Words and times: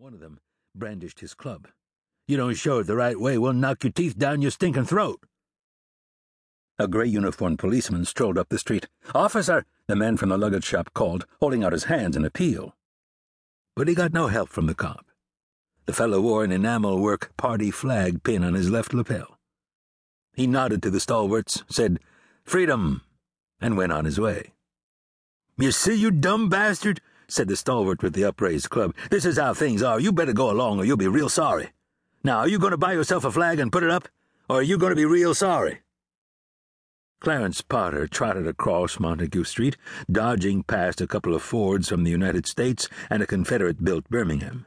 One 0.00 0.14
of 0.14 0.20
them 0.20 0.40
brandished 0.74 1.20
his 1.20 1.34
club. 1.34 1.68
You 2.26 2.38
don't 2.38 2.54
show 2.54 2.78
it 2.78 2.84
the 2.84 2.96
right 2.96 3.20
way, 3.20 3.36
we'll 3.36 3.52
knock 3.52 3.84
your 3.84 3.92
teeth 3.92 4.16
down 4.16 4.40
your 4.40 4.50
stinking 4.50 4.86
throat. 4.86 5.20
A 6.78 6.88
gray 6.88 7.06
uniformed 7.06 7.58
policeman 7.58 8.06
strolled 8.06 8.38
up 8.38 8.48
the 8.48 8.58
street. 8.58 8.88
Officer, 9.14 9.66
the 9.88 9.96
man 9.96 10.16
from 10.16 10.30
the 10.30 10.38
luggage 10.38 10.64
shop 10.64 10.94
called, 10.94 11.26
holding 11.38 11.62
out 11.62 11.74
his 11.74 11.84
hands 11.84 12.16
in 12.16 12.24
appeal. 12.24 12.74
But 13.76 13.88
he 13.88 13.94
got 13.94 14.14
no 14.14 14.28
help 14.28 14.48
from 14.48 14.64
the 14.64 14.74
cop. 14.74 15.04
The 15.84 15.92
fellow 15.92 16.22
wore 16.22 16.44
an 16.44 16.50
enamel 16.50 16.98
work 16.98 17.36
party 17.36 17.70
flag 17.70 18.22
pin 18.22 18.42
on 18.42 18.54
his 18.54 18.70
left 18.70 18.94
lapel. 18.94 19.36
He 20.32 20.46
nodded 20.46 20.82
to 20.84 20.90
the 20.90 21.00
stalwarts, 21.00 21.62
said, 21.68 22.00
Freedom, 22.42 23.02
and 23.60 23.76
went 23.76 23.92
on 23.92 24.06
his 24.06 24.18
way. 24.18 24.54
You 25.58 25.72
see, 25.72 25.92
you 25.92 26.10
dumb 26.10 26.48
bastard, 26.48 27.02
said 27.32 27.48
the 27.48 27.56
stalwart 27.56 28.02
with 28.02 28.14
the 28.14 28.24
upraised 28.24 28.70
club. 28.70 28.94
This 29.10 29.24
is 29.24 29.38
how 29.38 29.54
things 29.54 29.82
are. 29.82 30.00
You 30.00 30.12
better 30.12 30.32
go 30.32 30.50
along 30.50 30.78
or 30.78 30.84
you'll 30.84 30.96
be 30.96 31.08
real 31.08 31.28
sorry. 31.28 31.70
Now, 32.22 32.38
are 32.38 32.48
you 32.48 32.58
going 32.58 32.72
to 32.72 32.76
buy 32.76 32.92
yourself 32.92 33.24
a 33.24 33.30
flag 33.30 33.58
and 33.58 33.72
put 33.72 33.82
it 33.82 33.90
up, 33.90 34.08
or 34.48 34.56
are 34.56 34.62
you 34.62 34.76
going 34.76 34.90
to 34.90 34.96
be 34.96 35.06
real 35.06 35.34
sorry? 35.34 35.80
Clarence 37.20 37.60
Potter 37.60 38.06
trotted 38.06 38.46
across 38.46 38.98
Montague 38.98 39.44
Street, 39.44 39.76
dodging 40.10 40.62
past 40.62 41.00
a 41.00 41.06
couple 41.06 41.34
of 41.34 41.42
Fords 41.42 41.88
from 41.88 42.04
the 42.04 42.10
United 42.10 42.46
States 42.46 42.88
and 43.10 43.22
a 43.22 43.26
Confederate 43.26 43.84
built 43.84 44.08
Birmingham. 44.08 44.66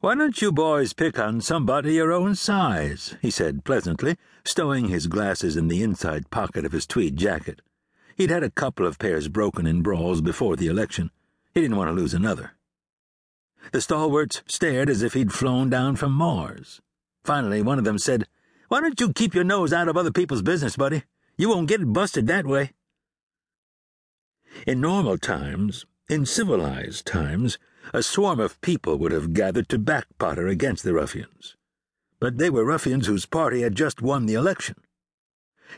Why 0.00 0.14
don't 0.14 0.40
you 0.40 0.52
boys 0.52 0.92
pick 0.92 1.18
on 1.18 1.40
somebody 1.40 1.94
your 1.94 2.12
own 2.12 2.36
size? 2.36 3.16
he 3.20 3.30
said 3.30 3.64
pleasantly, 3.64 4.16
stowing 4.44 4.88
his 4.88 5.08
glasses 5.08 5.56
in 5.56 5.68
the 5.68 5.82
inside 5.82 6.30
pocket 6.30 6.64
of 6.64 6.72
his 6.72 6.86
tweed 6.86 7.16
jacket. 7.16 7.60
He'd 8.16 8.30
had 8.30 8.42
a 8.42 8.50
couple 8.50 8.86
of 8.86 8.98
pairs 8.98 9.28
broken 9.28 9.66
in 9.66 9.82
brawls 9.82 10.20
before 10.20 10.56
the 10.56 10.68
election. 10.68 11.10
He 11.54 11.60
didn't 11.60 11.76
want 11.76 11.88
to 11.88 11.94
lose 11.94 12.14
another. 12.14 12.52
The 13.72 13.80
stalwarts 13.80 14.42
stared 14.46 14.88
as 14.88 15.02
if 15.02 15.14
he'd 15.14 15.32
flown 15.32 15.68
down 15.68 15.96
from 15.96 16.12
Mars. 16.12 16.80
Finally, 17.24 17.62
one 17.62 17.78
of 17.78 17.84
them 17.84 17.98
said, 17.98 18.26
Why 18.68 18.80
don't 18.80 19.00
you 19.00 19.12
keep 19.12 19.34
your 19.34 19.44
nose 19.44 19.72
out 19.72 19.88
of 19.88 19.96
other 19.96 20.12
people's 20.12 20.42
business, 20.42 20.76
buddy? 20.76 21.04
You 21.36 21.50
won't 21.50 21.68
get 21.68 21.92
busted 21.92 22.26
that 22.26 22.46
way. 22.46 22.72
In 24.66 24.80
normal 24.80 25.18
times, 25.18 25.86
in 26.08 26.24
civilized 26.24 27.06
times, 27.06 27.58
a 27.92 28.02
swarm 28.02 28.40
of 28.40 28.60
people 28.60 28.96
would 28.98 29.12
have 29.12 29.34
gathered 29.34 29.68
to 29.68 29.78
back 29.78 30.06
Potter 30.18 30.48
against 30.48 30.84
the 30.84 30.94
ruffians. 30.94 31.56
But 32.20 32.38
they 32.38 32.50
were 32.50 32.64
ruffians 32.64 33.06
whose 33.06 33.26
party 33.26 33.62
had 33.62 33.74
just 33.74 34.02
won 34.02 34.26
the 34.26 34.34
election. 34.34 34.76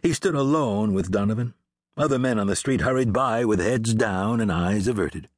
He 0.02 0.12
stood 0.12 0.34
alone 0.34 0.94
with 0.94 1.10
Donovan. 1.10 1.54
Other 1.96 2.18
men 2.18 2.38
on 2.38 2.46
the 2.46 2.56
street 2.56 2.80
hurried 2.80 3.12
by 3.12 3.44
with 3.44 3.60
heads 3.60 3.92
down 3.92 4.40
and 4.40 4.50
eyes 4.50 4.86
averted. 4.86 5.28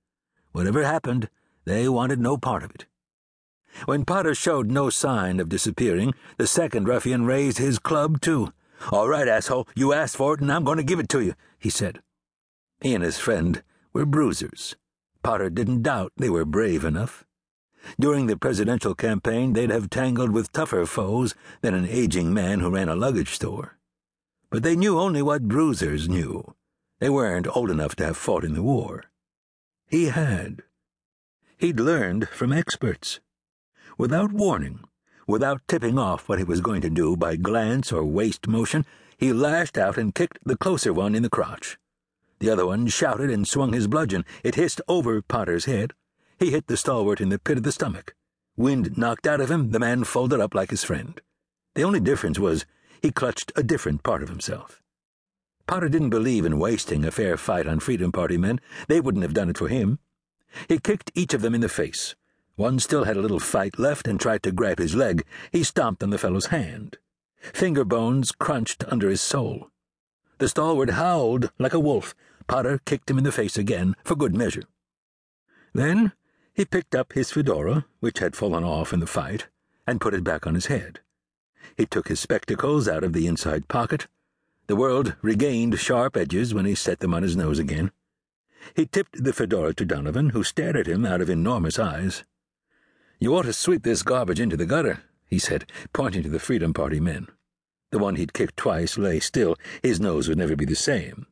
Whatever 0.52 0.84
happened, 0.84 1.28
they 1.64 1.88
wanted 1.88 2.20
no 2.20 2.36
part 2.36 2.62
of 2.62 2.70
it. 2.70 2.86
When 3.86 4.04
Potter 4.04 4.34
showed 4.34 4.70
no 4.70 4.90
sign 4.90 5.40
of 5.40 5.48
disappearing, 5.48 6.14
the 6.36 6.46
second 6.46 6.86
ruffian 6.86 7.24
raised 7.24 7.58
his 7.58 7.78
club, 7.78 8.20
too. 8.20 8.52
All 8.90 9.08
right, 9.08 9.28
asshole, 9.28 9.66
you 9.74 9.92
asked 9.92 10.16
for 10.16 10.34
it, 10.34 10.40
and 10.40 10.52
I'm 10.52 10.64
going 10.64 10.76
to 10.76 10.84
give 10.84 11.00
it 11.00 11.08
to 11.10 11.20
you, 11.20 11.34
he 11.58 11.70
said. 11.70 12.00
He 12.80 12.94
and 12.94 13.02
his 13.02 13.18
friend 13.18 13.62
were 13.92 14.04
bruisers. 14.04 14.76
Potter 15.22 15.48
didn't 15.48 15.82
doubt 15.82 16.12
they 16.16 16.28
were 16.28 16.44
brave 16.44 16.84
enough. 16.84 17.24
During 17.98 18.26
the 18.26 18.36
presidential 18.36 18.94
campaign, 18.94 19.52
they'd 19.54 19.70
have 19.70 19.90
tangled 19.90 20.32
with 20.32 20.52
tougher 20.52 20.84
foes 20.86 21.34
than 21.62 21.74
an 21.74 21.86
aging 21.88 22.34
man 22.34 22.60
who 22.60 22.70
ran 22.70 22.88
a 22.88 22.96
luggage 22.96 23.30
store. 23.30 23.78
But 24.50 24.62
they 24.62 24.76
knew 24.76 24.98
only 24.98 25.22
what 25.22 25.48
bruisers 25.48 26.08
knew. 26.08 26.54
They 27.00 27.08
weren't 27.08 27.48
old 27.56 27.70
enough 27.70 27.96
to 27.96 28.04
have 28.04 28.16
fought 28.16 28.44
in 28.44 28.54
the 28.54 28.62
war. 28.62 29.04
He 29.92 30.06
had. 30.06 30.62
He'd 31.58 31.78
learned 31.78 32.26
from 32.30 32.50
experts. 32.50 33.20
Without 33.98 34.32
warning, 34.32 34.84
without 35.26 35.60
tipping 35.68 35.98
off 35.98 36.30
what 36.30 36.38
he 36.38 36.46
was 36.46 36.62
going 36.62 36.80
to 36.80 36.88
do 36.88 37.14
by 37.14 37.36
glance 37.36 37.92
or 37.92 38.02
waist 38.02 38.48
motion, 38.48 38.86
he 39.18 39.34
lashed 39.34 39.76
out 39.76 39.98
and 39.98 40.14
kicked 40.14 40.38
the 40.46 40.56
closer 40.56 40.94
one 40.94 41.14
in 41.14 41.22
the 41.22 41.28
crotch. 41.28 41.76
The 42.38 42.48
other 42.48 42.64
one 42.64 42.86
shouted 42.86 43.28
and 43.28 43.46
swung 43.46 43.74
his 43.74 43.86
bludgeon. 43.86 44.24
It 44.42 44.54
hissed 44.54 44.80
over 44.88 45.20
Potter's 45.20 45.66
head. 45.66 45.92
He 46.38 46.52
hit 46.52 46.68
the 46.68 46.78
stalwart 46.78 47.20
in 47.20 47.28
the 47.28 47.38
pit 47.38 47.58
of 47.58 47.62
the 47.62 47.70
stomach. 47.70 48.14
Wind 48.56 48.96
knocked 48.96 49.26
out 49.26 49.42
of 49.42 49.50
him, 49.50 49.72
the 49.72 49.78
man 49.78 50.04
folded 50.04 50.40
up 50.40 50.54
like 50.54 50.70
his 50.70 50.84
friend. 50.84 51.20
The 51.74 51.84
only 51.84 52.00
difference 52.00 52.38
was 52.38 52.64
he 53.02 53.10
clutched 53.10 53.52
a 53.56 53.62
different 53.62 54.02
part 54.04 54.22
of 54.22 54.30
himself. 54.30 54.81
Potter 55.72 55.88
didn't 55.88 56.10
believe 56.10 56.44
in 56.44 56.58
wasting 56.58 57.02
a 57.02 57.10
fair 57.10 57.38
fight 57.38 57.66
on 57.66 57.80
Freedom 57.80 58.12
Party 58.12 58.36
men. 58.36 58.60
They 58.88 59.00
wouldn't 59.00 59.22
have 59.22 59.32
done 59.32 59.48
it 59.48 59.56
for 59.56 59.68
him. 59.68 60.00
He 60.68 60.78
kicked 60.78 61.10
each 61.14 61.32
of 61.32 61.40
them 61.40 61.54
in 61.54 61.62
the 61.62 61.68
face. 61.70 62.14
One 62.56 62.78
still 62.78 63.04
had 63.04 63.16
a 63.16 63.22
little 63.22 63.40
fight 63.40 63.78
left 63.78 64.06
and 64.06 64.20
tried 64.20 64.42
to 64.42 64.52
grab 64.52 64.78
his 64.78 64.94
leg. 64.94 65.24
He 65.50 65.64
stomped 65.64 66.02
on 66.02 66.10
the 66.10 66.18
fellow's 66.18 66.48
hand. 66.48 66.98
Finger 67.38 67.86
bones 67.86 68.32
crunched 68.32 68.84
under 68.88 69.08
his 69.08 69.22
sole. 69.22 69.70
The 70.36 70.50
stalwart 70.50 70.90
howled 70.90 71.50
like 71.58 71.72
a 71.72 71.80
wolf. 71.80 72.14
Potter 72.46 72.78
kicked 72.84 73.08
him 73.08 73.16
in 73.16 73.24
the 73.24 73.32
face 73.32 73.56
again, 73.56 73.96
for 74.04 74.14
good 74.14 74.36
measure. 74.36 74.64
Then 75.72 76.12
he 76.52 76.66
picked 76.66 76.94
up 76.94 77.14
his 77.14 77.32
fedora, 77.32 77.86
which 78.00 78.18
had 78.18 78.36
fallen 78.36 78.62
off 78.62 78.92
in 78.92 79.00
the 79.00 79.06
fight, 79.06 79.46
and 79.86 80.02
put 80.02 80.12
it 80.12 80.22
back 80.22 80.46
on 80.46 80.54
his 80.54 80.66
head. 80.66 81.00
He 81.78 81.86
took 81.86 82.08
his 82.08 82.20
spectacles 82.20 82.88
out 82.88 83.04
of 83.04 83.14
the 83.14 83.26
inside 83.26 83.68
pocket 83.68 84.06
the 84.72 84.76
world 84.76 85.14
regained 85.20 85.78
sharp 85.78 86.16
edges 86.16 86.54
when 86.54 86.64
he 86.64 86.74
set 86.74 87.00
them 87.00 87.12
on 87.12 87.22
his 87.22 87.36
nose 87.36 87.58
again. 87.58 87.92
He 88.74 88.86
tipped 88.86 89.22
the 89.22 89.34
fedora 89.34 89.74
to 89.74 89.84
Donovan, 89.84 90.30
who 90.30 90.42
stared 90.42 90.78
at 90.78 90.86
him 90.86 91.04
out 91.04 91.20
of 91.20 91.28
enormous 91.28 91.78
eyes. 91.78 92.24
You 93.20 93.36
ought 93.36 93.42
to 93.42 93.52
sweep 93.52 93.82
this 93.82 94.02
garbage 94.02 94.40
into 94.40 94.56
the 94.56 94.64
gutter, 94.64 95.02
he 95.26 95.38
said, 95.38 95.70
pointing 95.92 96.22
to 96.22 96.30
the 96.30 96.38
Freedom 96.38 96.72
Party 96.72 97.00
men. 97.00 97.28
The 97.90 97.98
one 97.98 98.16
he'd 98.16 98.32
kicked 98.32 98.56
twice 98.56 98.96
lay 98.96 99.20
still. 99.20 99.58
His 99.82 100.00
nose 100.00 100.26
would 100.26 100.38
never 100.38 100.56
be 100.56 100.64
the 100.64 100.74
same. 100.74 101.26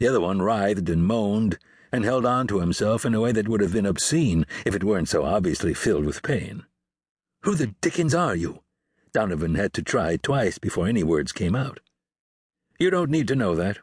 The 0.00 0.08
other 0.08 0.20
one 0.20 0.42
writhed 0.42 0.88
and 0.88 1.06
moaned 1.06 1.60
and 1.92 2.04
held 2.04 2.26
on 2.26 2.48
to 2.48 2.58
himself 2.58 3.04
in 3.04 3.14
a 3.14 3.20
way 3.20 3.30
that 3.30 3.46
would 3.46 3.60
have 3.60 3.72
been 3.72 3.86
obscene 3.86 4.46
if 4.66 4.74
it 4.74 4.82
weren't 4.82 5.08
so 5.08 5.24
obviously 5.24 5.74
filled 5.74 6.06
with 6.06 6.24
pain. 6.24 6.64
Who 7.42 7.54
the 7.54 7.68
dickens 7.68 8.16
are 8.16 8.34
you? 8.34 8.64
Donovan 9.12 9.54
had 9.54 9.72
to 9.74 9.82
try 9.84 10.16
twice 10.16 10.58
before 10.58 10.88
any 10.88 11.04
words 11.04 11.30
came 11.30 11.54
out. 11.54 11.78
You 12.80 12.88
don't 12.88 13.10
need 13.10 13.28
to 13.28 13.36
know 13.36 13.54
that. 13.56 13.78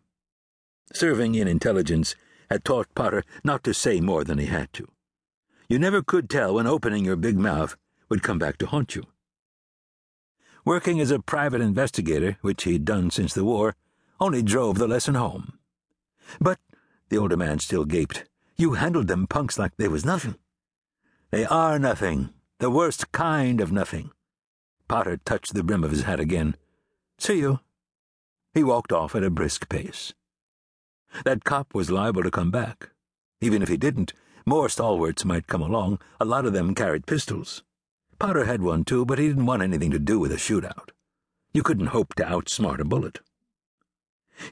Serving 0.91 1.35
in 1.35 1.47
intelligence 1.47 2.16
had 2.50 2.66
taught 2.66 2.96
Potter 2.96 3.24
not 3.44 3.63
to 3.63 3.74
say 3.74 4.02
more 4.02 4.24
than 4.24 4.40
he 4.40 4.47
had 4.47 4.74
to. 4.74 4.88
You 5.69 5.78
never 5.78 6.02
could 6.02 6.31
tell 6.31 6.56
when 6.56 6.66
opening 6.66 7.06
your 7.06 7.16
big 7.16 7.38
mouth 7.38 7.78
would 8.09 8.24
come 8.24 8.40
back 8.40 8.58
to 8.58 8.66
haunt 8.66 8.96
you. 8.96 9.03
Working 10.66 11.00
as 11.00 11.12
a 11.12 11.19
private 11.19 11.62
investigator, 11.62 12.38
which 12.41 12.63
he'd 12.63 12.85
done 12.85 13.12
since 13.12 13.35
the 13.35 13.44
war, 13.44 13.75
only 14.19 14.41
drove 14.41 14.80
the 14.80 14.88
lesson 14.88 15.14
home. 15.14 15.59
But, 16.41 16.58
the 17.09 17.19
older 17.19 17.38
man 17.38 17.59
still 17.59 17.85
gaped, 17.85 18.25
you 18.58 18.74
handled 18.74 19.08
them 19.08 19.28
punks 19.28 19.59
like 19.59 19.78
they 19.78 19.88
was 19.88 20.06
nothing. 20.06 20.35
They 21.29 21.46
are 21.46 21.78
nothing, 21.78 22.31
the 22.58 22.72
worst 22.72 23.12
kind 23.12 23.62
of 23.62 23.72
nothing. 23.72 24.09
Potter 24.88 25.18
touched 25.18 25.53
the 25.53 25.64
brim 25.64 25.84
of 25.84 25.91
his 25.91 26.03
hat 26.03 26.19
again. 26.19 26.56
See 27.19 27.40
you. 27.40 27.59
He 28.57 28.63
walked 28.63 28.91
off 28.91 29.13
at 29.13 29.23
a 29.23 29.29
brisk 29.29 29.69
pace. 29.69 30.16
That 31.23 31.44
cop 31.44 31.75
was 31.75 31.91
liable 31.91 32.23
to 32.23 32.31
come 32.31 32.50
back. 32.50 32.90
Even 33.40 33.62
if 33.62 33.69
he 33.69 33.78
didn't, 33.78 34.13
more 34.47 34.68
stalwarts 34.68 35.23
might 35.23 35.45
come 35.45 35.62
along. 35.62 36.00
A 36.19 36.25
lot 36.25 36.44
of 36.44 36.53
them 36.53 36.73
carried 36.73 37.06
pistols. 37.06 37.62
Potter 38.17 38.46
had 38.46 38.63
one 38.63 38.84
too, 38.84 39.06
but 39.06 39.19
he 39.19 39.28
didn't 39.28 39.46
want 39.46 39.62
anything 39.62 39.91
to 39.91 40.00
do 40.00 40.17
with 40.17 40.31
a 40.31 40.38
shootout. 40.38 40.90
You 41.53 41.62
couldn't 41.62 41.94
hope 41.94 42.16
to 42.16 42.23
outsmart 42.23 42.79
a 42.79 42.84
bullet. 42.84 43.19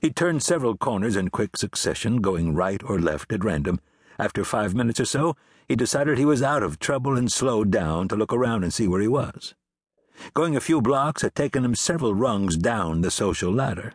He 0.02 0.12
turned 0.12 0.44
several 0.44 0.78
corners 0.78 1.16
in 1.16 1.30
quick 1.30 1.58
succession, 1.58 2.22
going 2.22 2.54
right 2.54 2.84
or 2.84 3.00
left 3.00 3.34
at 3.34 3.44
random. 3.44 3.80
After 4.20 4.44
five 4.44 4.76
minutes 4.76 5.00
or 5.00 5.06
so, 5.06 5.36
he 5.68 5.76
decided 5.76 6.20
he 6.20 6.26
was 6.26 6.44
out 6.44 6.62
of 6.62 6.78
trouble 6.78 7.18
and 7.18 7.32
slowed 7.32 7.72
down 7.72 8.08
to 8.10 8.16
look 8.16 8.32
around 8.32 8.64
and 8.64 8.72
see 8.72 8.88
where 8.88 9.02
he 9.02 9.08
was. 9.08 9.56
Going 10.34 10.56
a 10.56 10.62
few 10.62 10.82
blocks 10.82 11.22
had 11.22 11.36
taken 11.36 11.66
him 11.66 11.76
several 11.76 12.14
rungs 12.14 12.58
down 12.58 13.02
the 13.02 13.12
social 13.12 13.52
ladder. 13.52 13.94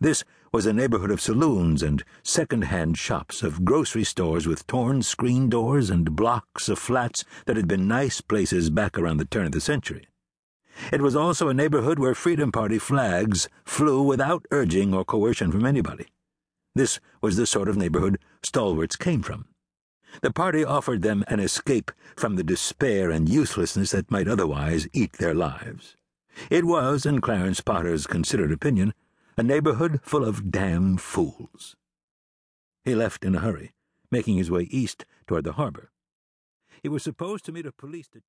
This 0.00 0.24
was 0.52 0.66
a 0.66 0.72
neighborhood 0.72 1.10
of 1.10 1.20
saloons 1.20 1.82
and 1.82 2.02
second-hand 2.22 2.96
shops, 2.96 3.42
of 3.42 3.64
grocery 3.64 4.02
stores 4.02 4.46
with 4.46 4.66
torn 4.66 5.02
screen 5.02 5.48
doors 5.48 5.90
and 5.90 6.16
blocks 6.16 6.68
of 6.68 6.78
flats 6.78 7.24
that 7.46 7.56
had 7.56 7.68
been 7.68 7.86
nice 7.86 8.20
places 8.20 8.70
back 8.70 8.98
around 8.98 9.18
the 9.18 9.26
turn 9.26 9.46
of 9.46 9.52
the 9.52 9.60
century. 9.60 10.08
It 10.90 11.02
was 11.02 11.14
also 11.14 11.48
a 11.48 11.54
neighborhood 11.54 11.98
where 11.98 12.14
Freedom 12.14 12.50
Party 12.50 12.78
flags 12.78 13.48
flew 13.64 14.02
without 14.02 14.46
urging 14.50 14.94
or 14.94 15.04
coercion 15.04 15.52
from 15.52 15.66
anybody. 15.66 16.06
This 16.74 16.98
was 17.20 17.36
the 17.36 17.46
sort 17.46 17.68
of 17.68 17.76
neighborhood 17.76 18.18
stalwarts 18.42 18.96
came 18.96 19.22
from. 19.22 19.49
The 20.22 20.32
party 20.32 20.64
offered 20.64 21.02
them 21.02 21.24
an 21.28 21.40
escape 21.40 21.90
from 22.16 22.36
the 22.36 22.44
despair 22.44 23.10
and 23.10 23.28
uselessness 23.28 23.92
that 23.92 24.10
might 24.10 24.28
otherwise 24.28 24.88
eat 24.92 25.14
their 25.14 25.34
lives. 25.34 25.96
It 26.50 26.64
was, 26.64 27.06
in 27.06 27.20
Clarence 27.20 27.60
Potter's 27.60 28.06
considered 28.06 28.52
opinion, 28.52 28.94
a 29.36 29.42
neighborhood 29.42 30.00
full 30.02 30.24
of 30.24 30.50
damn 30.50 30.96
fools. 30.96 31.76
He 32.84 32.94
left 32.94 33.24
in 33.24 33.34
a 33.34 33.40
hurry, 33.40 33.72
making 34.10 34.36
his 34.36 34.50
way 34.50 34.62
east 34.70 35.04
toward 35.26 35.44
the 35.44 35.52
harbor. 35.52 35.90
He 36.82 36.88
was 36.88 37.02
supposed 37.02 37.44
to 37.46 37.52
meet 37.52 37.66
a 37.66 37.72
police 37.72 38.08
detective. 38.08 38.24